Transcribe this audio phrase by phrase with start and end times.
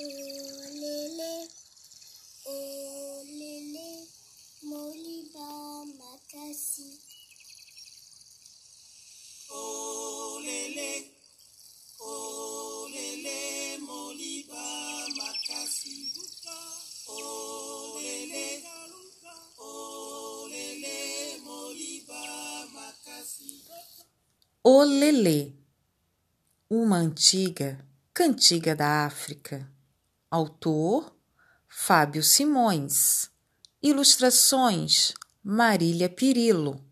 [0.00, 1.48] Olele,
[2.46, 4.06] olele,
[4.62, 7.00] moliba makasi.
[9.50, 11.10] Olele,
[11.98, 14.64] olele, moliba
[15.16, 16.12] makasi.
[17.08, 18.62] Olele,
[19.58, 22.22] olele, moliba
[22.72, 23.64] makasi.
[24.62, 25.52] Olelê,
[26.70, 27.84] uma antiga
[28.14, 29.77] cantiga da África.
[30.30, 31.10] Autor
[31.66, 33.30] Fábio Simões.
[33.82, 36.84] Ilustrações Marília Pirillo.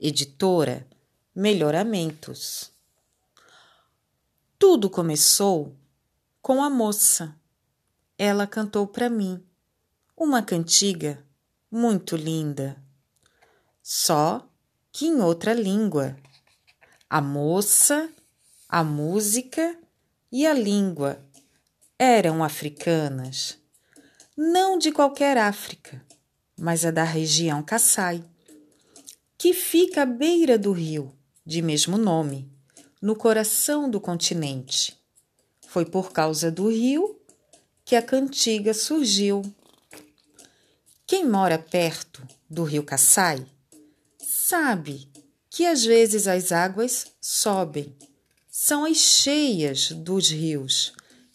[0.00, 0.84] Editora
[1.32, 2.72] Melhoramentos.
[4.58, 5.76] Tudo começou
[6.40, 7.36] com a moça.
[8.18, 9.40] Ela cantou para mim
[10.16, 11.24] uma cantiga
[11.70, 12.82] muito linda,
[13.80, 14.44] só
[14.90, 16.16] que em outra língua.
[17.08, 18.12] A moça,
[18.68, 19.78] a música
[20.32, 21.24] e a língua
[22.02, 23.56] eram africanas,
[24.36, 26.04] não de qualquer África,
[26.58, 28.24] mas a da região Kassai,
[29.38, 31.14] que fica à beira do rio
[31.46, 32.50] de mesmo nome,
[33.00, 35.00] no coração do continente.
[35.68, 37.20] Foi por causa do rio
[37.84, 39.40] que a cantiga surgiu.
[41.06, 43.46] Quem mora perto do rio Kassai
[44.18, 45.08] sabe
[45.48, 47.94] que às vezes as águas sobem.
[48.50, 50.92] São as cheias dos rios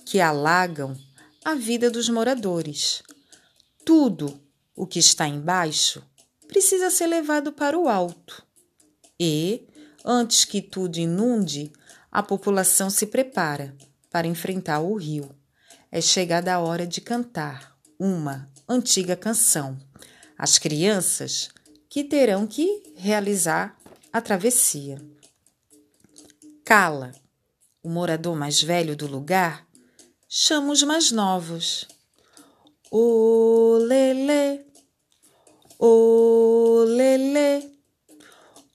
[0.10, 0.96] que alagam
[1.44, 3.04] a vida dos moradores.
[3.84, 4.42] Tudo
[4.74, 6.02] o que está embaixo
[6.48, 8.42] precisa ser levado para o alto.
[9.20, 9.68] E,
[10.06, 11.74] antes que tudo inunde,
[12.10, 13.76] a população se prepara
[14.10, 15.30] para enfrentar o rio.
[15.92, 19.78] É chegada a hora de cantar uma antiga canção.
[20.38, 21.50] As crianças
[21.90, 23.78] que terão que realizar
[24.14, 25.02] a travessia.
[26.64, 27.12] Cala,
[27.84, 29.67] o morador mais velho do lugar,
[30.28, 31.88] chama os mais novos.
[32.92, 34.66] Olele,
[35.80, 37.78] olele.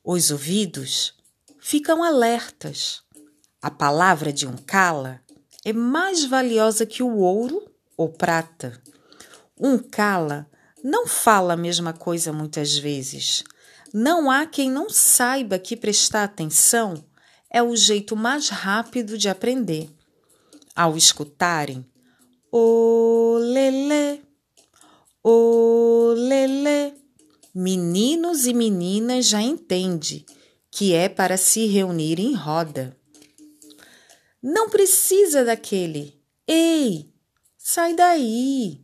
[0.03, 1.15] Os ouvidos
[1.61, 3.03] ficam alertas.
[3.61, 5.21] A palavra de um cala
[5.65, 8.83] é mais valiosa que o ouro ou prata.
[9.59, 10.51] Um cala
[10.83, 13.45] não fala a mesma coisa muitas vezes.
[13.95, 17.05] Não há quem não saiba que prestar atenção
[17.51, 19.89] é o jeito mais rápido de aprender.
[20.75, 21.85] Ao escutarem
[22.53, 24.23] olele,
[25.25, 26.95] olele,
[27.55, 30.27] meninos e meninas já entendem
[30.71, 32.95] que é para se reunir em roda.
[34.43, 36.21] Não precisa daquele.
[36.47, 37.11] Ei,
[37.57, 38.83] sai daí,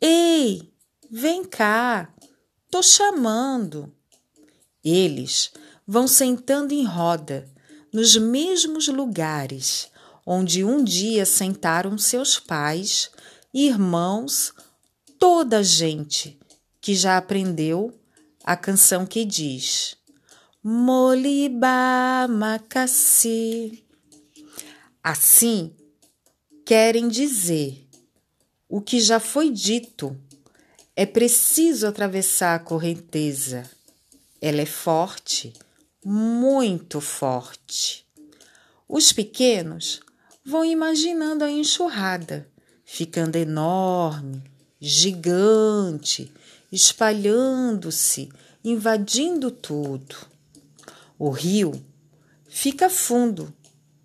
[0.00, 0.72] ei,
[1.10, 2.14] vem cá,
[2.70, 3.92] tô chamando.
[4.84, 5.52] Eles
[5.86, 7.50] vão sentando em roda
[7.92, 9.91] nos mesmos lugares
[10.26, 13.10] onde um dia sentaram seus pais,
[13.52, 14.52] irmãos,
[15.18, 16.38] toda a gente
[16.80, 17.92] que já aprendeu
[18.44, 19.96] a canção que diz:
[20.62, 23.84] Moliba Macassi.
[25.02, 25.74] Assim,
[26.64, 27.88] querem dizer
[28.68, 30.16] o que já foi dito.
[30.94, 33.68] É preciso atravessar a correnteza.
[34.40, 35.52] Ela é forte,
[36.04, 38.06] muito forte.
[38.88, 40.00] Os pequenos
[40.44, 42.48] vão imaginando a enxurrada,
[42.84, 44.42] ficando enorme,
[44.80, 46.32] gigante,
[46.70, 48.28] espalhando-se,
[48.64, 50.16] invadindo tudo.
[51.18, 51.72] O rio
[52.48, 53.54] fica fundo,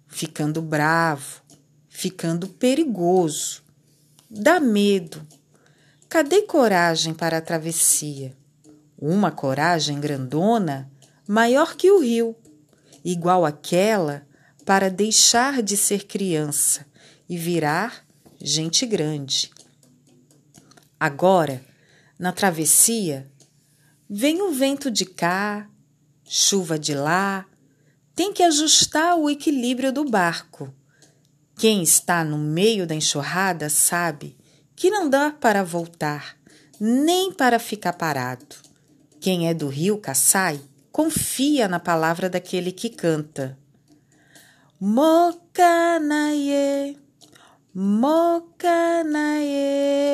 [0.08, 1.42] ficando bravo,
[1.90, 3.64] ficando perigoso.
[4.30, 5.26] Dá medo.
[6.08, 8.36] Cadê coragem para a travessia?
[9.00, 10.92] Uma coragem grandona,
[11.28, 12.36] maior que o rio,
[13.04, 14.27] igual àquela
[14.68, 16.86] para deixar de ser criança
[17.30, 18.06] e virar
[18.38, 19.50] gente grande.
[21.00, 21.64] Agora,
[22.20, 23.32] na travessia,
[24.10, 25.70] vem o vento de cá,
[26.26, 27.46] chuva de lá,
[28.14, 30.76] tem que ajustar o equilíbrio do barco.
[31.58, 34.36] Quem está no meio da enxurrada sabe
[34.76, 36.36] que não dá para voltar,
[36.78, 38.58] nem para ficar parado.
[39.22, 40.60] Quem é do rio Kassai
[40.92, 43.58] confia na palavra daquele que canta.
[44.80, 45.36] Mokanaye,
[47.74, 48.62] Mokanaye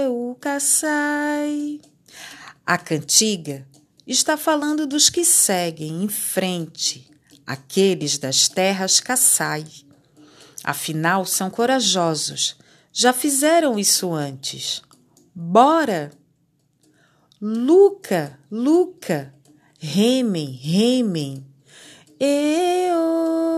[0.08, 1.82] Ukasai.
[2.66, 3.68] A cantiga
[4.08, 7.12] está falando dos que seguem em frente,
[7.46, 9.66] aqueles das terras Kassai.
[10.64, 12.56] Afinal, são corajosos,
[12.94, 14.82] já fizeram isso antes.
[15.36, 16.14] Bora!
[17.42, 19.36] Luca, Luca,
[19.78, 21.46] remem, remem.
[22.18, 23.53] Eu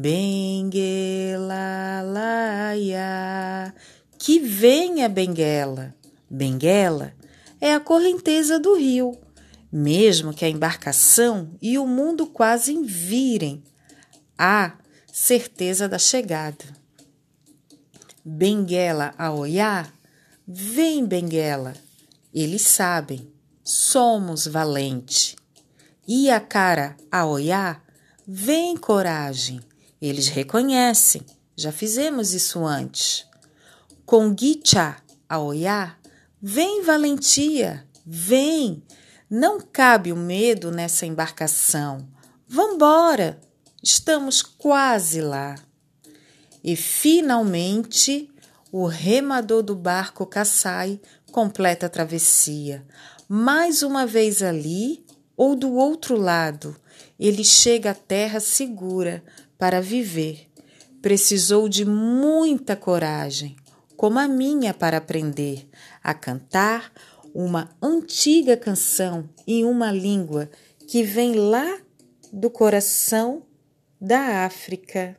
[0.00, 3.74] Benguela laia,
[4.16, 5.92] que venha Benguela.
[6.30, 7.12] Benguela
[7.60, 9.18] é a correnteza do rio,
[9.72, 13.60] mesmo que a embarcação e o mundo quase virem.
[14.38, 14.78] Há
[15.12, 16.64] certeza da chegada.
[18.24, 19.92] Benguela a olhar,
[20.46, 21.74] vem Benguela.
[22.32, 23.28] Eles sabem,
[23.64, 25.34] somos valente.
[26.06, 27.82] E a cara a olhar,
[28.24, 29.60] vem coragem.
[30.00, 31.22] Eles reconhecem,
[31.56, 33.26] já fizemos isso antes.
[34.06, 34.96] Com Gicha
[35.36, 35.98] olhar,
[36.40, 38.82] vem valentia, vem.
[39.28, 42.08] Não cabe o medo nessa embarcação.
[42.46, 43.40] Vambora,
[43.82, 45.56] estamos quase lá.
[46.62, 48.30] E finalmente
[48.72, 51.00] o remador do barco Kassai
[51.32, 52.86] completa a travessia.
[53.28, 55.04] Mais uma vez ali
[55.36, 56.74] ou do outro lado,
[57.18, 59.24] ele chega à terra segura
[59.58, 60.48] para viver.
[61.02, 63.56] Precisou de muita coragem,
[63.96, 65.68] como a minha, para aprender
[66.02, 66.92] a cantar
[67.34, 70.50] uma antiga canção em uma língua
[70.86, 71.78] que vem lá
[72.32, 73.42] do coração
[74.00, 75.18] da África.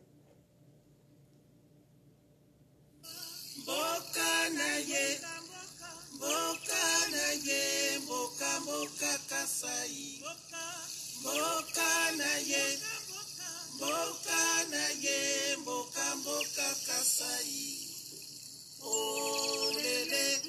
[11.22, 12.64] Boca na ye
[13.76, 14.42] mboka
[14.72, 15.20] na ye
[15.62, 17.80] mboka mboka kasai.
[18.82, 20.49] Olele oh,